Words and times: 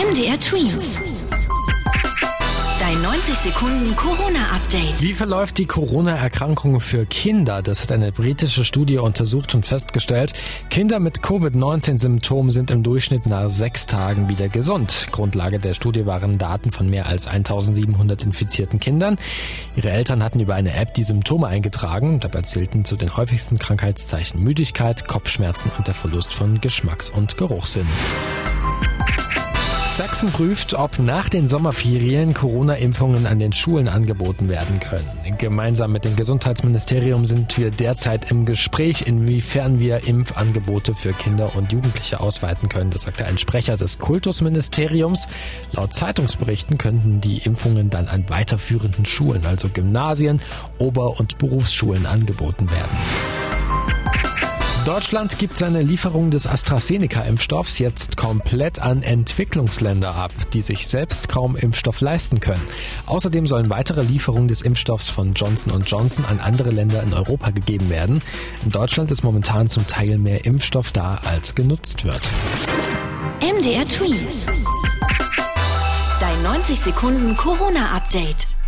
MDR 0.00 0.40
Twins. 0.40 0.96
Dein 2.80 3.02
90 3.02 3.34
Sekunden 3.34 3.94
Corona-Update. 3.96 5.02
Wie 5.02 5.12
verläuft 5.12 5.58
die 5.58 5.66
Corona-Erkrankung 5.66 6.80
für 6.80 7.04
Kinder? 7.04 7.60
Das 7.60 7.82
hat 7.82 7.92
eine 7.92 8.10
britische 8.10 8.64
Studie 8.64 8.96
untersucht 8.96 9.54
und 9.54 9.66
festgestellt, 9.66 10.32
Kinder 10.70 11.00
mit 11.00 11.20
Covid-19-Symptomen 11.20 12.50
sind 12.50 12.70
im 12.70 12.82
Durchschnitt 12.82 13.26
nach 13.26 13.50
sechs 13.50 13.84
Tagen 13.84 14.30
wieder 14.30 14.48
gesund. 14.48 15.08
Grundlage 15.12 15.58
der 15.58 15.74
Studie 15.74 16.06
waren 16.06 16.38
Daten 16.38 16.70
von 16.70 16.88
mehr 16.88 17.04
als 17.04 17.26
1700 17.26 18.22
infizierten 18.22 18.80
Kindern. 18.80 19.18
Ihre 19.76 19.90
Eltern 19.90 20.24
hatten 20.24 20.40
über 20.40 20.54
eine 20.54 20.72
App 20.72 20.94
die 20.94 21.04
Symptome 21.04 21.46
eingetragen. 21.46 22.20
Dabei 22.20 22.40
zählten 22.40 22.86
zu 22.86 22.96
den 22.96 23.18
häufigsten 23.18 23.58
Krankheitszeichen 23.58 24.42
Müdigkeit, 24.42 25.06
Kopfschmerzen 25.06 25.70
und 25.76 25.88
der 25.88 25.94
Verlust 25.94 26.32
von 26.32 26.58
Geschmacks- 26.62 27.10
und 27.10 27.36
Geruchssinn. 27.36 27.86
Sachsen 30.00 30.32
prüft, 30.32 30.72
ob 30.72 30.98
nach 30.98 31.28
den 31.28 31.46
Sommerferien 31.46 32.32
Corona-Impfungen 32.32 33.26
an 33.26 33.38
den 33.38 33.52
Schulen 33.52 33.86
angeboten 33.86 34.48
werden 34.48 34.80
können. 34.80 35.06
Gemeinsam 35.36 35.92
mit 35.92 36.06
dem 36.06 36.16
Gesundheitsministerium 36.16 37.26
sind 37.26 37.58
wir 37.58 37.70
derzeit 37.70 38.30
im 38.30 38.46
Gespräch, 38.46 39.06
inwiefern 39.06 39.78
wir 39.78 40.06
Impfangebote 40.06 40.94
für 40.94 41.12
Kinder 41.12 41.54
und 41.54 41.70
Jugendliche 41.72 42.18
ausweiten 42.18 42.70
können. 42.70 42.88
Das 42.88 43.02
sagte 43.02 43.26
ein 43.26 43.36
Sprecher 43.36 43.76
des 43.76 43.98
Kultusministeriums. 43.98 45.28
Laut 45.72 45.92
Zeitungsberichten 45.92 46.78
könnten 46.78 47.20
die 47.20 47.36
Impfungen 47.36 47.90
dann 47.90 48.08
an 48.08 48.24
weiterführenden 48.30 49.04
Schulen, 49.04 49.44
also 49.44 49.68
Gymnasien, 49.68 50.40
Ober- 50.78 51.20
und 51.20 51.36
Berufsschulen 51.36 52.06
angeboten 52.06 52.70
werden. 52.70 53.39
Deutschland 54.86 55.38
gibt 55.38 55.58
seine 55.58 55.82
Lieferung 55.82 56.30
des 56.30 56.46
AstraZeneca-Impfstoffs 56.46 57.78
jetzt 57.78 58.16
komplett 58.16 58.78
an 58.78 59.02
Entwicklungsländer 59.02 60.14
ab, 60.14 60.32
die 60.54 60.62
sich 60.62 60.88
selbst 60.88 61.28
kaum 61.28 61.54
Impfstoff 61.54 62.00
leisten 62.00 62.40
können. 62.40 62.62
Außerdem 63.04 63.46
sollen 63.46 63.68
weitere 63.68 64.02
Lieferungen 64.02 64.48
des 64.48 64.62
Impfstoffs 64.62 65.10
von 65.10 65.34
Johnson 65.34 65.82
Johnson 65.84 66.24
an 66.24 66.40
andere 66.40 66.70
Länder 66.70 67.02
in 67.02 67.12
Europa 67.12 67.50
gegeben 67.50 67.90
werden. 67.90 68.22
In 68.64 68.70
Deutschland 68.70 69.10
ist 69.10 69.22
momentan 69.22 69.68
zum 69.68 69.86
Teil 69.86 70.16
mehr 70.16 70.46
Impfstoff 70.46 70.92
da, 70.92 71.20
als 71.24 71.54
genutzt 71.54 72.04
wird. 72.04 72.20
MDR 73.42 73.84
Tweet. 73.84 74.46
Dein 76.20 76.42
90 76.42 76.80
Sekunden 76.80 77.36
Corona-Update. 77.36 78.59